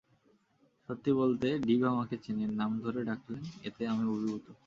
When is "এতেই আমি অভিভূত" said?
3.63-4.45